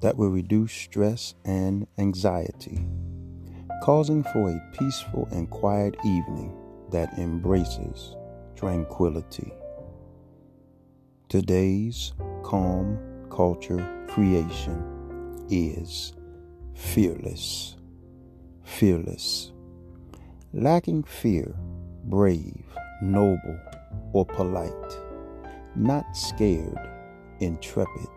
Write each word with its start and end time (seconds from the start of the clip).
that 0.00 0.16
will 0.16 0.30
reduce 0.30 0.72
stress 0.72 1.34
and 1.44 1.86
anxiety, 1.98 2.86
causing 3.82 4.22
for 4.22 4.50
a 4.50 4.70
peaceful 4.78 5.28
and 5.30 5.48
quiet 5.50 5.96
evening 6.04 6.54
that 6.90 7.18
embraces 7.18 8.16
tranquility. 8.54 9.52
Today's 11.28 12.12
calm 12.42 12.98
culture 13.30 14.04
creation 14.08 15.46
is 15.50 16.12
fearless. 16.74 17.76
Fearless. 18.62 19.52
Lacking 20.52 21.02
fear, 21.04 21.54
brave, 22.04 22.64
noble, 23.02 23.58
or 24.12 24.24
polite. 24.24 24.72
Not 25.74 26.16
scared, 26.16 26.78
intrepid 27.40 28.08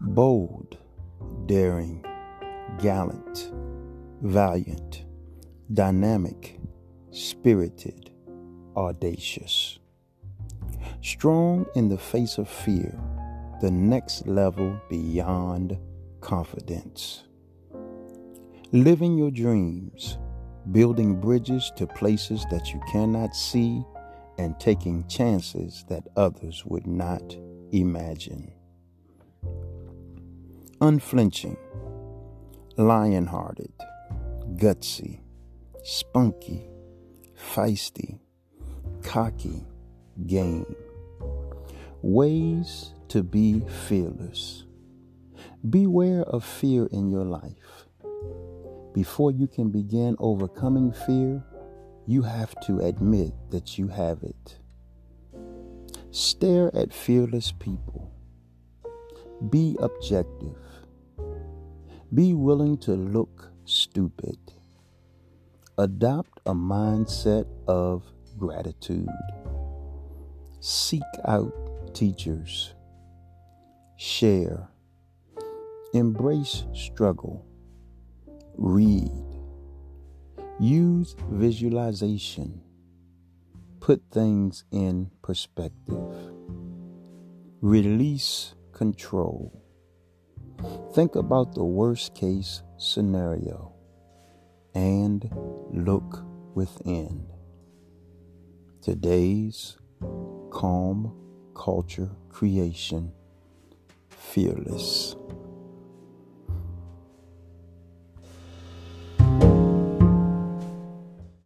bold, 0.00 0.78
daring, 1.46 2.04
gallant, 2.78 3.52
valiant, 4.22 5.04
dynamic, 5.72 6.58
spirited, 7.10 8.10
audacious. 8.76 9.78
Strong 11.02 11.66
in 11.74 11.88
the 11.88 11.98
face 11.98 12.38
of 12.38 12.48
fear, 12.48 12.98
the 13.60 13.70
next 13.70 14.26
level 14.26 14.78
beyond 14.88 15.78
confidence. 16.20 17.24
Living 18.72 19.16
your 19.16 19.30
dreams, 19.30 20.18
building 20.72 21.20
bridges 21.20 21.72
to 21.76 21.86
places 21.86 22.44
that 22.50 22.72
you 22.72 22.80
cannot 22.90 23.34
see, 23.34 23.82
and 24.38 24.58
taking 24.60 25.06
chances 25.08 25.84
that 25.88 26.06
others 26.16 26.64
would 26.66 26.86
not 26.86 27.36
imagine 27.72 28.52
unflinching, 30.80 31.56
lion 32.76 33.26
hearted, 33.26 33.72
gutsy, 34.56 35.20
spunky, 35.82 36.68
feisty, 37.34 38.18
cocky, 39.02 39.64
game. 40.26 40.66
Ways 42.02 42.92
to 43.08 43.22
be 43.22 43.62
fearless. 43.86 44.64
Beware 45.68 46.22
of 46.22 46.44
fear 46.44 46.86
in 46.92 47.10
your 47.10 47.24
life. 47.24 47.86
Before 48.92 49.30
you 49.30 49.46
can 49.46 49.70
begin 49.70 50.16
overcoming 50.18 50.92
fear, 50.92 51.42
you 52.06 52.22
have 52.22 52.54
to 52.66 52.80
admit 52.80 53.32
that 53.50 53.78
you 53.78 53.88
have 53.88 54.22
it. 54.22 54.58
Stare 56.10 56.74
at 56.74 56.94
fearless 56.94 57.52
people. 57.52 58.12
Be 59.50 59.76
objective. 59.80 60.56
Be 62.14 62.34
willing 62.34 62.78
to 62.78 62.92
look 62.92 63.50
stupid. 63.64 64.38
Adopt 65.76 66.40
a 66.46 66.54
mindset 66.54 67.46
of 67.66 68.04
gratitude. 68.38 69.08
Seek 70.60 71.02
out 71.26 71.52
teachers. 71.94 72.74
Share. 73.96 74.68
Embrace 75.94 76.64
struggle. 76.72 77.44
Read. 78.56 79.10
Use 80.60 81.16
visualization. 81.28 82.60
Put 83.80 84.02
things 84.12 84.64
in 84.70 85.10
perspective. 85.22 86.14
Release 87.60 88.54
control 88.72 89.65
Think 90.96 91.14
about 91.14 91.54
the 91.54 91.62
worst 91.62 92.14
case 92.14 92.62
scenario 92.78 93.70
and 94.74 95.30
look 95.70 96.24
within. 96.54 97.26
Today's 98.80 99.76
calm 100.50 101.14
culture 101.54 102.08
creation 102.30 103.12
fearless. 104.08 105.16